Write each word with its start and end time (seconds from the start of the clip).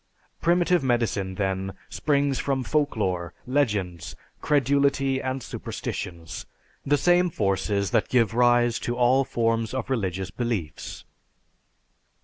Primitive 0.41 0.83
medicine, 0.83 1.35
then, 1.35 1.73
springs 1.87 2.39
from 2.39 2.63
folklore, 2.63 3.35
legends, 3.45 4.15
credulity, 4.41 5.21
and 5.21 5.43
superstitions; 5.43 6.47
the 6.83 6.97
same 6.97 7.29
forces 7.29 7.91
that 7.91 8.09
give 8.09 8.33
rise 8.33 8.79
to 8.79 8.97
all 8.97 9.23
forms 9.23 9.75
of 9.75 9.91
religious 9.91 10.31
beliefs. 10.31 11.05